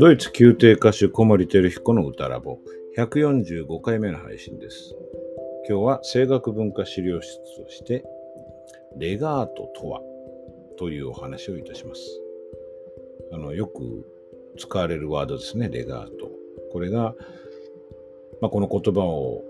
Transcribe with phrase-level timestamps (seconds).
[0.00, 2.60] ドイツ宮廷歌手小森照彦の歌ラボ
[2.96, 4.94] 145回目の配信です。
[5.68, 8.04] 今日は声楽文化資料室として
[8.96, 10.00] レガートとは
[10.78, 12.00] というお話をいたします。
[13.32, 14.06] あのよく
[14.56, 16.30] 使われるワードですね、レガート。
[16.70, 17.16] これが、
[18.40, 19.42] まあ、この言葉を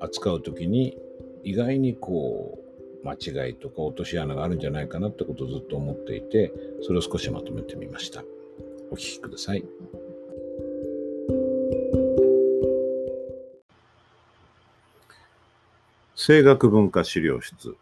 [0.00, 0.96] 扱うときに
[1.44, 2.58] 意外にこ
[3.04, 8.24] う間違いとか落とし穴があるんじゃないかなってことをずっと思っていて、それを少しまとめてみました。
[8.92, 9.64] お聞きください。
[16.14, 17.74] 声楽文化資料室。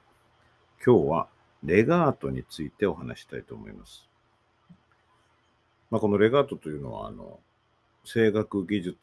[0.87, 1.27] 今日は
[1.65, 4.07] レガートについてお話したいと思います。
[5.91, 7.41] まあ、このレガートというのは、あの、
[8.05, 8.97] 声楽技術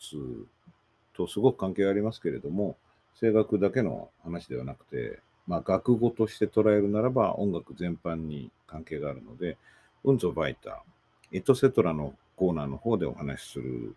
[1.14, 2.78] とすごく関係がありますけれども、
[3.20, 9.58] 声楽だけの話ではなくて、まあ、楽語として捉えるならば音楽全般に関係があるので、
[10.06, 10.97] 運ゾバイター、
[11.32, 13.96] エトセトラのコーナーの方でお話しする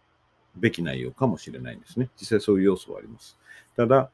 [0.56, 2.08] べき内容かもしれないんですね。
[2.18, 3.38] 実際そういう要素はあります。
[3.76, 4.10] ただ、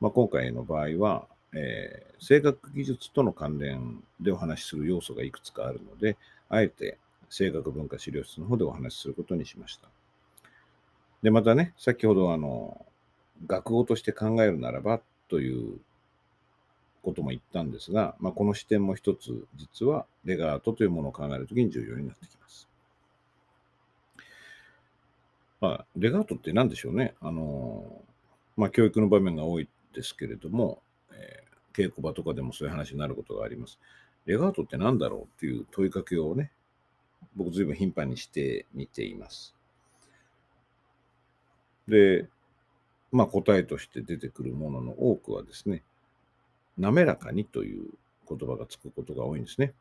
[0.00, 6.16] まあ、今回の場合は、えー、声楽技術との関連でお話しする要素がいくつかあるので、
[6.48, 6.98] あえて
[7.30, 9.88] 声楽文化資料室の方でお話しすることにしました。
[11.22, 12.86] で、またね、先ほどあの、
[13.46, 15.80] 学語として考えるならばという
[17.02, 22.68] ことも言ったんですが、まあ、この視点も一つ、実はレガートというものを考えるときに重要になってきます。
[25.60, 27.14] まあ、レガートって何でしょうね。
[27.20, 28.02] あの、
[28.56, 30.80] まあ、教育の場面が多いですけれども、
[31.12, 33.78] えー、稽古場とかでもそういう話になることがあります。
[34.26, 36.52] レガートって何だろうっていう問いかけをね、
[37.34, 39.54] 僕ずいぶん頻繁にしてみています。
[41.88, 42.28] で、
[43.10, 45.82] まあ答えとして出てくるものの多くはですね、
[46.78, 47.84] 滑らかにという
[48.28, 49.74] 言葉がつくことが多いんですね。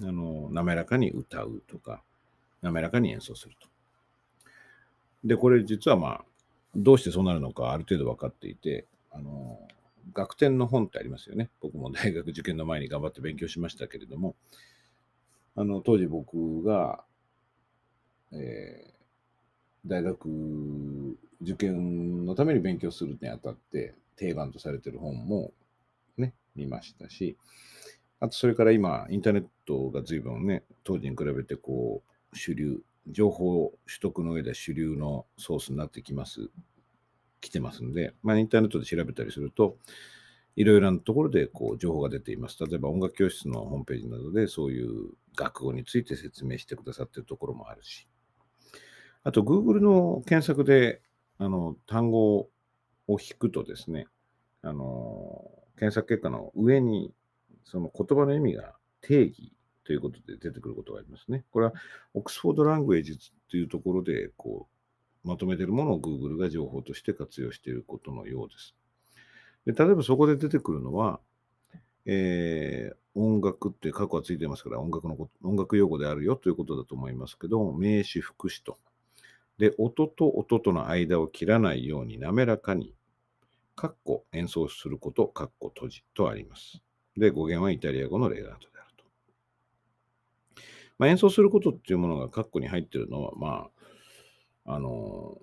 [0.00, 2.02] あの、滑らかに歌うとか、
[2.62, 3.68] 滑らかに演奏すると。
[5.24, 6.24] で、これ実はまあ、
[6.76, 9.58] どうしてそうなるのかある程度分かっていて、あの、
[10.12, 11.50] 学典の本ってありますよね。
[11.60, 14.34] 僕も 大学受験の前に頑張って勉強しましたけれども、
[15.54, 17.04] あの、当時僕が、
[18.32, 25.52] えー、大学受験のために勉強するにあたって定番とされてる本も、
[26.54, 27.36] 見ましたし、
[28.20, 36.50] あとそれから今、インターネットが随分ね、当時に比べてこう、主流、情報取得の上で主流のソースになってきます、
[37.40, 39.76] 来てますんで、まあ、インターネットで調べたりすると、
[40.56, 42.56] いろいろなところでこう情報が出ています。
[42.64, 48.06] 例えば音楽教室のホームページなどでそういう学語について説明してくださっているところもあるし、
[49.24, 51.02] あと Google の検索で
[51.38, 52.48] あの単語を
[53.10, 54.06] 引くとですね、
[54.62, 57.12] あの検索結果の上に
[57.64, 59.52] その言葉の意味が定義
[59.84, 61.44] ということで出てくることがありますね。
[61.50, 61.72] これは
[62.14, 63.18] オックスフォードラングエージ
[63.50, 64.68] というところでこ
[65.24, 68.74] うまとめているものを Google が情報として活用していることのようです。
[69.66, 71.20] で例えばそこで出てくるのは、
[72.06, 78.78] えー、音楽って過去はついてますから音楽の音楽用語であるよということだと思いますけど、名詞副詞と。
[79.58, 82.94] で、音と音との間を切らないように滑らかに、
[83.76, 86.82] カッコ演奏すること、カッコ閉じとあります。
[87.16, 89.04] で、語源はイタリア語のレガートであると。
[90.98, 93.68] まあ、演奏することっていうものがカッコに入ってるのは、ま
[94.64, 95.38] あ、あの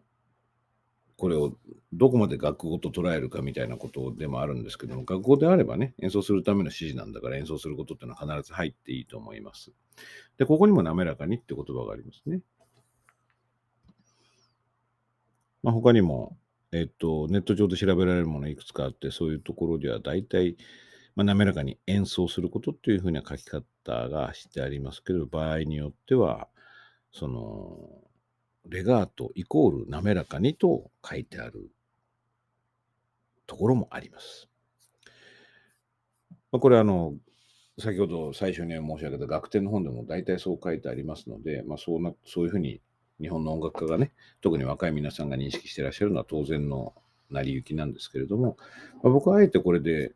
[1.22, 1.56] これを
[1.94, 9.72] どこまで楽語と捉えるかみたいなことでもあるんですけども、楽語であればね、演奏するための指示なんだから演奏することっていうのは必ず入っていいと思います。
[10.40, 12.42] で、ここにも滑らかにって言葉がありますね。
[15.62, 16.40] まあ、他にも、
[16.74, 20.56] えっと、ネット上で調べられるものいくつかあって、そういうところでは大体、
[21.16, 23.64] まあ、滑らかに演奏することっていうふうな書き方
[24.10, 26.48] がしてありますけど、場合によっては、
[27.12, 27.90] その、
[28.70, 31.72] レガートイコール滑らかにと書いてある
[33.48, 34.48] ところもあります。
[36.52, 37.16] まあ、これあの、
[37.80, 42.82] 先ほど最初に申し上げた学典の本でも大体そう書いてありますので、まあ、そうなそういうふうに
[43.22, 46.94] 日本の音楽家がね、特に若い皆さんが認識してらっしゃるのは当然の
[47.30, 48.58] 成り行きなんですけれども、
[49.04, 50.14] まあ、僕はあえてこれで、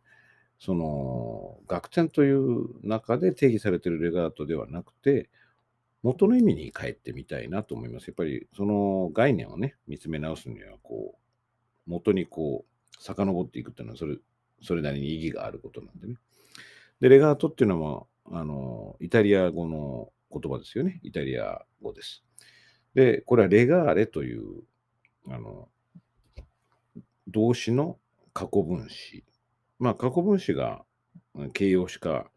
[0.59, 5.29] その学典という中で定義されてるレガートではなくて、
[6.01, 8.07] 元の意味に帰ってみたいなと思います。
[8.07, 14.17] やっぱりその概念をね、見つめ直すには、こう、元にこう、遡っていくっていうのは、それ、
[14.61, 16.15] それなりに意義があることなんでね。
[17.01, 20.99] で、レガートっていうのは、あの、イタリア語の言葉ですよね。
[21.03, 22.23] イタリア語です。
[22.95, 24.63] で、これはレガーレという、
[25.29, 25.67] あの、
[27.27, 27.99] 動詞の
[28.33, 29.25] 過去分詞。
[29.79, 30.85] まあ、過去分詞が
[31.53, 32.31] 形容詞化、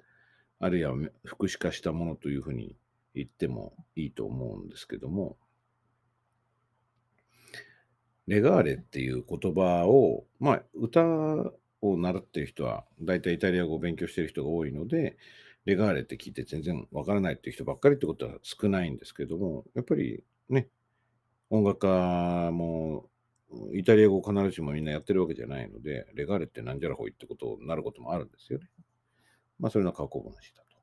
[0.59, 0.95] あるいは
[1.25, 2.77] 副詞化したものというふうに
[3.15, 5.37] 言ってもいいと思うんですけども、
[8.27, 11.05] レガーレっていう言葉を、まあ、歌
[11.81, 15.17] を習ってる人は、大体イタリア語を勉強してる人が多いので、
[15.67, 20.69] レガーレって聞いて全然わからないっていう人ばっかりってことは少ないんですけども、やっぱりね、
[21.51, 23.09] 音楽家も
[23.73, 28.69] イタリア語必ずしもみんなやってるわけじゃないので、レガレってなんじゃらほいってことになることもあるんですよね。
[29.59, 30.77] まあ、それの過去話だと。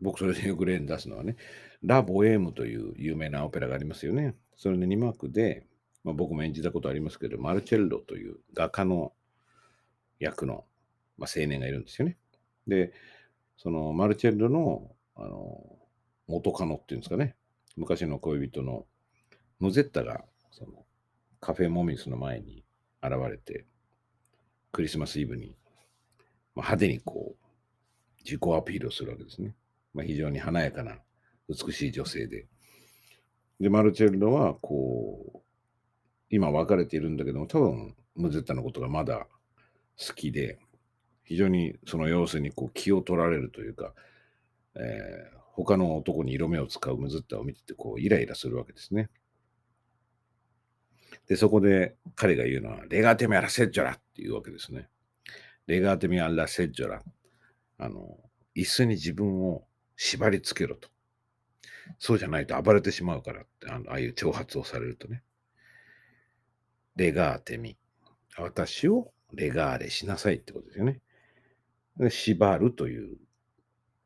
[0.00, 1.36] 僕、それでよく例に出すのはね、
[1.82, 4.34] ラ・ボエームという有名なオペラがありますよね。
[4.56, 5.66] それで2幕で、
[6.04, 9.12] まあ、僕も演じたことありますけど、マルチェッロという画家の
[10.20, 10.64] 役の、
[11.16, 12.18] まあ、青年がいるんですよね。
[12.66, 12.92] で、
[13.56, 15.78] そのマルチェッロのあの
[16.26, 17.34] 元カノっていうんですかね、
[17.76, 18.86] 昔の恋人の
[19.58, 20.84] ムゼッタがその
[21.40, 22.64] カフェモミスの前に
[23.02, 23.66] 現れて、
[24.72, 25.56] クリスマスイブに、
[26.54, 27.46] まあ、派手にこう、
[28.24, 29.54] 自己アピールをするわけですね。
[29.94, 30.98] まあ、非常に華やかな
[31.48, 32.46] 美しい女性で。
[33.60, 35.40] で、マルチェルロは、こう、
[36.30, 39.26] 今別れているんだけども、多分、ムゼッタのことがまだ
[39.98, 40.58] 好きで、
[41.24, 43.92] 非常にその様子にこう気を取られるというか、
[44.74, 49.08] えー、他の男に色目を使うムズッタを見てて、こう、イライラするわけですね。
[51.28, 54.88] で、そこで彼が言うのは、レガーテミアラセッジョラっていうわけですね。
[55.66, 57.02] レガーテミアラセッジョラ。
[57.78, 58.18] あの、
[58.54, 59.66] 椅子に自分を
[59.96, 60.90] 縛り付けろと。
[61.98, 65.22] そうじゃないと暴れてしまうからって、あのああいう挑発をされるとね。
[66.96, 67.78] レガーテミ。
[68.36, 71.00] 私をレガーレしなさいってことですよね。
[72.10, 73.16] 縛るという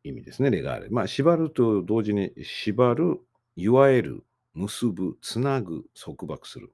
[0.03, 0.89] 意味ですね、レガーレ。
[0.91, 3.21] まあ、縛ると同時に、縛る、
[3.57, 4.25] いわゆる、
[4.55, 6.73] 結ぶ、つなぐ、束縛する。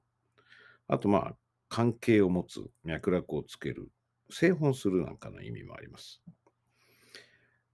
[0.87, 1.35] あと、まあ、
[1.69, 3.89] 関係を持つ、脈絡をつける、
[4.29, 6.21] 製本するなんかの意味もあります。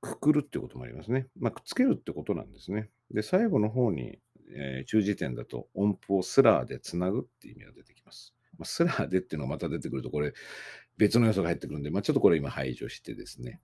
[0.02, 1.28] くくるってこともありますね。
[1.40, 2.90] まあ、くっつけるってことなんですね。
[3.12, 4.20] で、最後の方に、
[4.56, 8.36] えー、中辞典だと音符をスラーでつなぐっていう意味が出てきます。
[8.58, 10.34] まあ、スラーでっていうのがまた出てくると、これ
[10.98, 13.62] 別の要素が入ってくるんで、まあ、ちょっとこれ今排除してですね、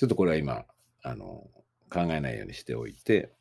[0.00, 0.64] ちょっとこれは今、
[1.02, 1.50] あの、
[1.90, 3.34] 考えないようにしておいて、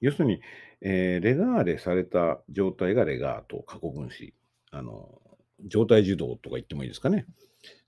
[0.00, 0.40] 要するに、
[0.80, 4.34] えー、レガーレされた状態がレガート、過去分詞。
[4.72, 5.20] あの、
[5.64, 7.24] 状態受動とか言ってもいいですかね。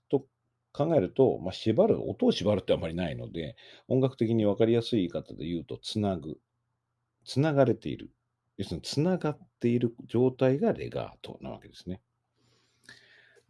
[0.09, 0.25] と
[0.71, 3.57] 考えると、まあ、縛る、音を縛るってあまりないので、
[3.89, 6.37] 音楽的に分かりやすい言い方で言うと、つなぐ。
[7.25, 8.11] つながれている。
[8.55, 11.99] 要するに、つながっている状態がレガートなわけですね。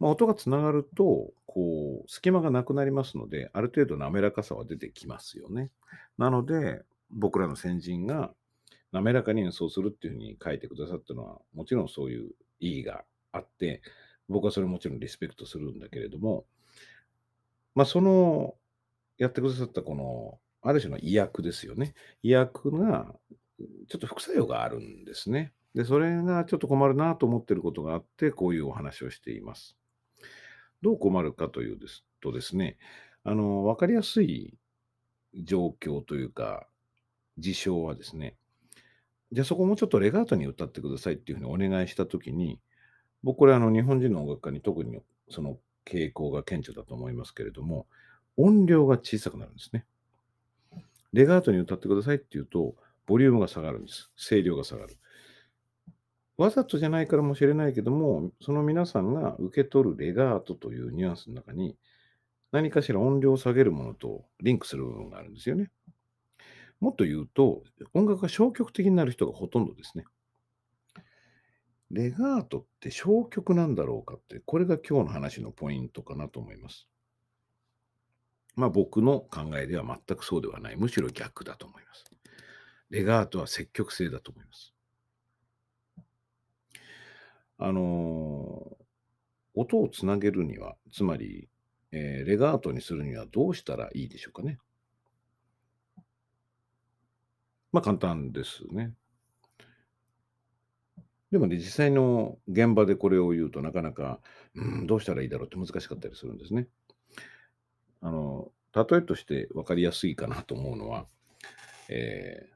[0.02, 5.70] まあ、音がつながると、こう、隙間がなくなりますので、ある程度滑らかさは出てきますよね。
[6.18, 8.34] なので、僕らの先人が
[8.90, 13.80] 滑らかに演奏するっていうふうに書いてくださったのは、もちろんそういう意義があって、
[14.28, 16.46] 僕はそれもちろんリスペクトするんだけれども、
[17.76, 18.56] まあ、その、
[19.18, 21.94] やってくださったこの、ある種の意訳ですよね。
[22.24, 23.14] 意訳が、
[23.86, 25.52] ちょっと副作用があるんですね。
[25.76, 29.76] で、それがちょっと困るなと思ってることがあって、こういうお話をしています。
[30.82, 32.78] どう困るかというですとですね、
[33.24, 34.54] あの、わかりやすい
[35.34, 36.66] 状況というか、
[37.38, 38.36] 事象はですね、
[39.32, 42.60] じゃあそこもうちょっとレガートに歌ってくださいっていうふうにお願いしたときに、
[43.22, 45.00] 僕これあの日本人の音楽家に特に
[45.30, 47.86] その傾向が顕著だと思いますけれども、
[48.36, 49.86] 音量が小さくなるんですね。
[51.12, 52.74] レガートに歌ってくださいっていうと、
[53.06, 54.10] ボリュームが下がるんです。
[54.16, 54.96] 声量が下がる。
[56.42, 61.76] わざとじゃないからもしれないけども、その皆さんが受け取るレガートというニュアンスの中に、
[62.50, 65.70] 何かしら音量を下げるものとリンクする部分があるんですよね。
[66.80, 67.62] もっと言うと、
[67.94, 70.04] 音楽が消極的になる人がほとんどですね。
[71.90, 76.88] レガートって消極なんだろうかって、これが今日の話のポイントかなと思います。
[78.56, 80.76] まあ僕の考えでは全くそうではない。
[80.76, 82.04] むしろ逆だと思います。
[82.90, 84.71] レガートは積極性だと思います。
[87.64, 88.76] あの、
[89.54, 91.48] 音をつなげるには、つまり、
[91.90, 94.58] えー、レガートにするにはどうしたらいいでしょうかね。
[97.70, 98.92] まあ簡単ですね。
[101.30, 104.20] でもね、実際の現場でこれを言うとなかなか、
[104.54, 106.68] うん、どうしたらいいだろうって難しかったりするんですね。
[108.02, 111.06] あの、例えとして分かりやすいかなと思うのは、
[111.88, 112.54] えー、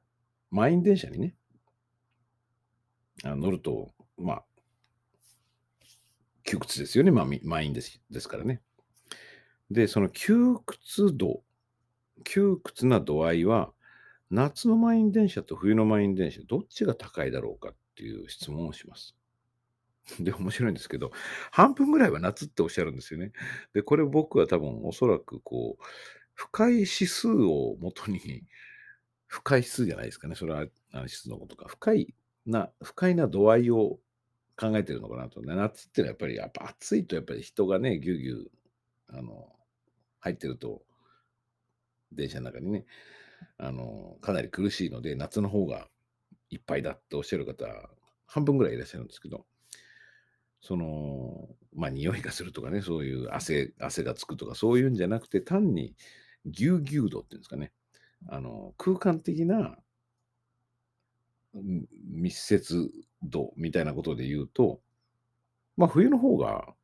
[0.51, 1.35] 満員電車にね、
[3.25, 4.45] あ乗ると、まあ、
[6.47, 7.11] 窮屈ですよね。
[7.11, 8.63] まあ、満員ですですからね。
[9.71, 11.43] で、その窮屈度、
[12.25, 13.73] 窮屈な度合いは、
[14.31, 19.17] 夏の満員電車と冬の満員電車、どっちが高いだろうかっていう質問をします。
[20.21, 21.11] で、面白いんですけど、
[21.51, 23.33] 半分ぐらいは夏っておっしゃるんですよね。
[23.75, 25.85] で、これ僕は多分おそらくこう、
[26.35, 28.45] 不快指数をもとに、
[29.27, 30.37] 不快指数じゃないですかね。
[30.37, 31.67] それは指数のことか。
[31.69, 32.15] 不快
[32.47, 33.99] な不快な度合いを
[34.57, 35.41] 考えてるのかなと。
[35.43, 38.51] 夏ってのはやっぱり、やっぱ暑いとやっぱり人がね、ぎゅうぎゅう、
[39.09, 39.53] あの、
[40.21, 40.83] 入ってると、
[42.13, 42.87] 電車の中にね、
[43.59, 45.89] あの、かなり苦しいので、夏の方が
[46.51, 47.67] いっぱいだっておっしゃる方、
[48.27, 49.47] 半分ぐらいいらっしゃるんですけど、
[50.61, 55.95] その、まあ、匂いがするとかね、そういう汗、汗がつくとか、そういうんじゃなくて、単に
[56.47, 57.73] ぎゅうぎゅう度っていうんですかね、
[58.29, 59.79] あの、空間的な
[61.55, 62.91] 密接
[63.31, 64.81] 度みたいなことで言うと、
[65.77, 66.75] まあ、冬の方が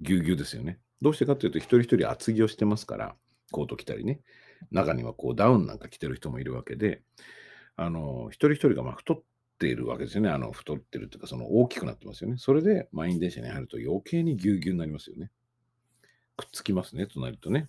[0.00, 0.78] ぎゅうぎゅうですよね。
[1.02, 3.16] どうしてかっていうと、一人一人厚着をしてますから、
[3.50, 4.20] コート着たりね、
[4.70, 7.02] 中にはこうダウンなんか着てる人もいるわけで、
[7.76, 9.22] あの、一人一人がま太っ
[9.58, 10.30] ているわけですよね。
[10.30, 12.36] あの、太ってるっていうか、その大きくなってますよね。
[12.38, 15.30] それで満員電車に入ると余計にぎゅうぎゅうになりますよね。
[16.36, 17.68] くっつきますね、隣とね。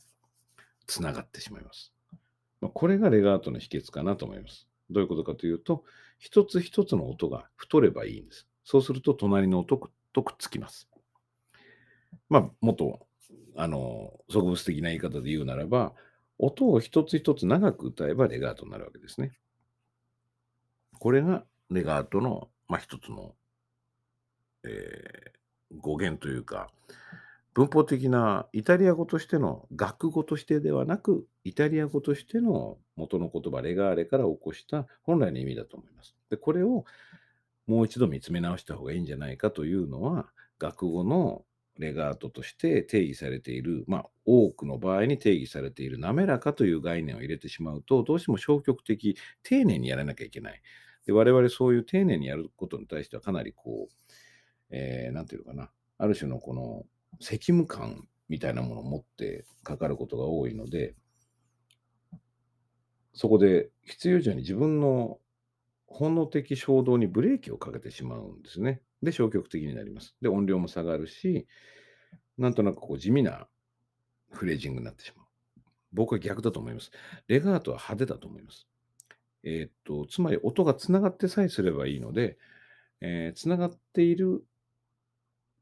[0.85, 1.93] つながってしまいます。
[2.61, 4.67] まあ、これがレガートの秘訣かなと思います。
[4.89, 5.83] どういうことかというと、
[6.17, 8.47] 一つ一つの音が太ればいいんです。
[8.63, 10.89] そうすると、隣の音とくっつきます。
[12.29, 13.07] まあ、もっと、
[13.55, 15.93] あの、植物的な言い方で言うならば、
[16.37, 19.31] 音を一つ一つ長く歌えばレガートになるわけですね。
[20.99, 23.35] これがレガートの、まあ、一つの、
[24.63, 26.69] えー、語源というか、
[27.57, 36.15] 文法的なイタリア語としての学語としてではなく、イタリア語としての元の言葉、レガーレから起こした本来の意味だと思います。
[36.29, 36.85] で、これを
[37.65, 40.27] もう一度見つめ直した方がいいんじゃないかというのは、
[40.59, 41.45] 学語の
[41.79, 50.61] レガートとして定義されている、まあ、多くの場合に定義されている滑らかという概念を入れてしまうと、どうしても消極的、丁寧にやらなきゃいけない。
[51.07, 53.93] で我々そういう丁寧にやることに対してはかなりこう、
[54.69, 56.85] えー、ていうのかな、ある種のこの
[57.19, 60.95] 責務感みたいなものを持ってかかることが多いので、
[63.13, 65.19] そこで必要以上に自分の
[65.87, 68.81] 本能的衝動にブレーキをかけてしまうんですね。
[69.01, 70.15] で、消極的になります。
[70.21, 71.47] で、音量も下がるし、
[72.37, 73.47] なんとなくこう地味な
[74.31, 75.27] フレージングになってしまう。
[75.93, 76.91] 僕は逆だと思います。
[77.27, 78.67] レガートは派手だと思います。
[79.43, 82.37] えー、っと、つまり音がつながってさえすればいいので、
[83.01, 84.43] えー、つながっている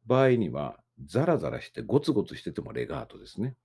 [0.05, 3.55] 場合には、ザラザラしてゴツゴツしててもレガートですね。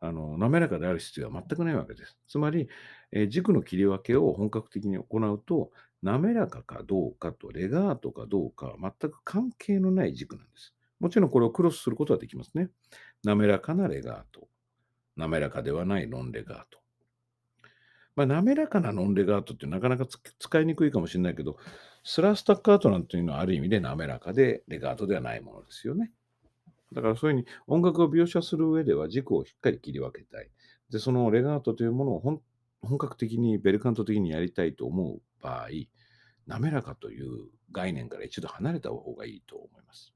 [0.00, 2.16] あの滑らかである必要は全くないわけです。
[2.28, 2.68] つまり、
[3.12, 5.70] えー、軸の切り分けを本格的に行うと、
[6.02, 10.74] 滑らかかどうかとレガートかどうかは全く関係のない軸なんです。
[11.00, 12.68] もちろんこれをクロスすることはできますね。
[13.24, 14.48] 滑らかなレガート。
[15.16, 16.78] 滑らかではないノンレガート。
[18.14, 20.06] まあ、滑らかなノンレガートってなかなか
[20.38, 21.58] 使いにくいかもしれないけど、
[22.08, 26.12] スラスタッカートなんていうのはある意味で滑らかでレガートではないものですよね。
[26.92, 30.48] だからそういうふうに音楽を描写する上では軸をしっかり切り分けたい。
[30.88, 32.40] で、そのレガートというものを本
[32.80, 35.68] 本格的にベルカント的にやりたいと思う場合、
[36.46, 40.14] 滑らかという概念から一度離れた方がいいと思います。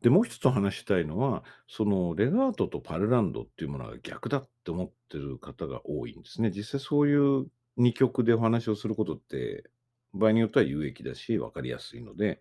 [0.00, 6.50] で、もう一つ話したいのは、そのレガートとパルランドっていうものが逆だって思ってる方が多いんですね。
[6.50, 9.64] 実際そういう2曲でお話をすることって
[10.14, 12.40] 場合によっては有益だし、分かりやすいので、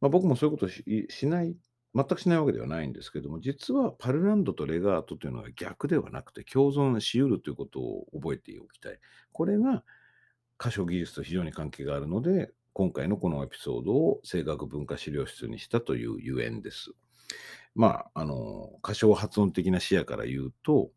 [0.00, 1.56] まあ、僕もそういうことししない、
[1.94, 8.98] 全くしないわけではないんですけども、実はパルランドとレガートというのは逆ではなくて共存しうるということを覚えておきたい。
[9.32, 9.84] これが
[10.60, 16.92] 歌唱技術と非常に関係があるので、今回のこのエピソードを声楽文化資料室にしたというゆえんです。
[17.74, 20.90] まあ、あの、歌唱発音的な視野から言うと、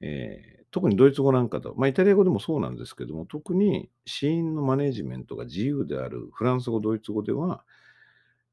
[0.00, 7.64] えー特にドイツ語なんかと、まあ、イタリア語でもそうなんですけども、特に死因のマネジメントが自由であるフランス語、ドイツ語では、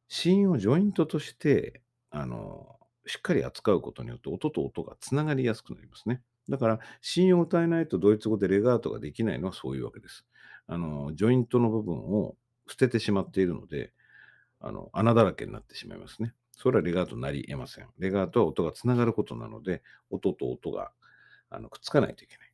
[0.08, 6.22] 死因をジョイントとして、あの、しっかり扱うことによって音と音がつながりやすくなりますね。
[6.50, 10.26] だから、死因を歌えないとドイツ語でレガートができないのはそういうわけです。
[10.68, 12.36] あの、ジョイントの部分を
[12.68, 13.94] 捨ててしまっているので、
[14.60, 16.34] あの、穴だらけになってしまいますね。
[16.52, 17.88] それはレガートになり得ません。
[18.00, 20.92] レガートは音がつながることなので、音と音が
[21.50, 22.46] あのくっつかないといけない。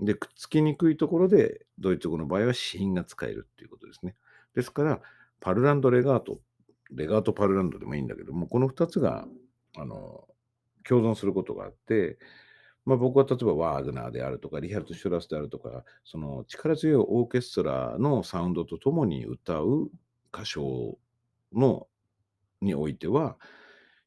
[0.00, 4.16] で、くっつきにくいところで、ドイツ語の場合は子音が使えるっていうことですね。
[4.54, 5.00] ですから、
[5.40, 6.40] パルランド・レガート、
[6.90, 9.26] レガート・パルランドでもいいんだけども、この2つが、
[9.76, 10.26] あの、
[10.88, 12.18] 共存することがあって、
[12.84, 19.90] まあ、僕は例えばワーグナーであるとか、リヒャルト・シュラスであるとか、その力強いオーケストラのサウンドとともに歌う
[20.32, 20.96] 歌唱
[21.52, 21.88] の
[22.60, 23.36] においては、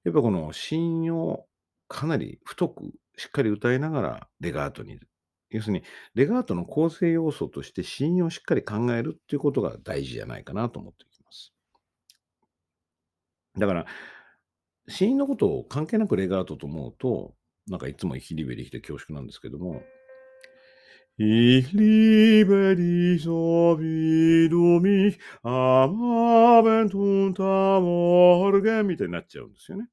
[0.05, 1.45] やっぱこの芯を
[1.89, 4.99] かなり太くしっかり歌いながらレガートに
[5.49, 5.83] 要するに、
[6.13, 11.53] レガートの構成要素として信用をしっかり考えるっていうことが大事じゃないかなと思っています。
[13.57, 13.85] だから、
[14.87, 17.33] 死因のことを関係なくレガートと思うと、
[17.67, 19.81] なんかいつもヒリベリして恐縮なんですけども、
[21.21, 29.89] Ich liebe dich so wie du mich am Abend und am Morgen みたいになっちゃうんですよね。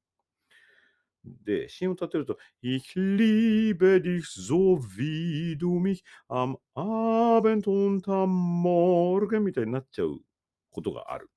[1.45, 8.29] で、詩を立てると、Ich liebe dich so wie du mich am Abend und am
[8.63, 10.19] Morgen みたいになっちゃう
[10.71, 11.29] ことがある。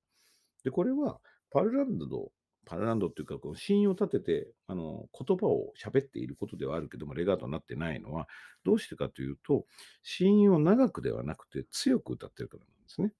[0.64, 1.20] で、これは
[1.50, 2.32] パルランド
[2.66, 8.28] パラランドっていうか、こう、信用を立てて、あの、言葉を喋っていることではあるけども、レガートになってないのは、
[8.64, 9.66] どうしてかというと、
[10.02, 13.12] 信用を長くではなくて強く歌ってるからなんですね。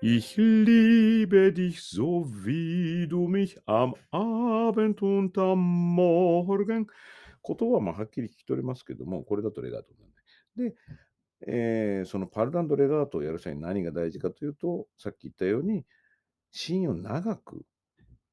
[0.00, 5.58] Ich liebe dich so wie du mich am Abend und am
[5.94, 6.86] Morgen
[7.42, 10.70] 言葉ははっきり聞き取れますけども、これだとレガートなんで。
[10.70, 10.76] で、
[11.46, 15.84] えー、そのパルランドレガートをやる際に何が大事かというと、さっき言ったように、
[16.50, 17.64] シーンを長く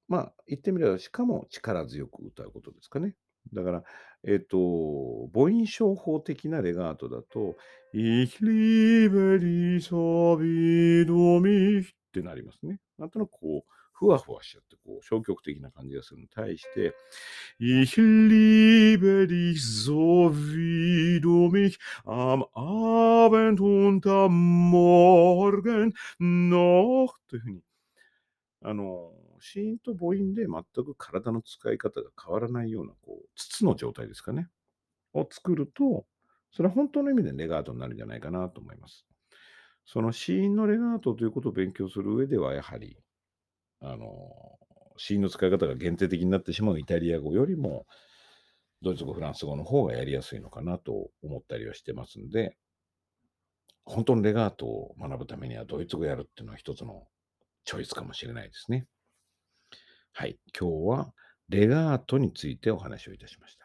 [0.08, 3.16] まあ、言ってみれば、しかも力強く歌うことですかね。
[3.54, 3.84] だから、
[4.24, 7.56] えっ、と、母音症法的なレガートだと、
[7.94, 9.96] イヒリベリサ
[10.38, 12.80] ビドミってなりますね。
[12.98, 16.94] なんとなくこう、ふわふわしちゃって、こう、消極的な感じがするに対して、
[17.60, 25.92] イヒリベリゾビドミヒ、アムアベントンタモルゲン、
[27.30, 27.62] というふうに、
[28.64, 29.14] あの、
[29.46, 34.50] 子音と母音で全く体の使い方が変わらないような、こう、筒の状態ですかね。
[35.14, 36.06] を作ると、
[36.52, 39.06] それは本当の意味でレガートになるんじゃないかなと思います。
[39.86, 42.98] その子音のレガートということを勉強する上では、やはり、
[43.82, 44.58] あの、
[44.98, 47.86] 子音の使い方が限定的になってしまうイタリア語よりも、
[48.82, 52.58] ドイツ語、フランス語の方がやりやすいのかなと思ったりはしてますんで、
[53.86, 57.08] 本当のレガートを学ぶためにはドイツ語やるっていうのは一つの
[57.66, 58.88] チョイスかもしれないですね。
[60.16, 60.40] はい。
[60.60, 61.14] 今日は
[61.50, 63.65] レガートについてお話をいたしました。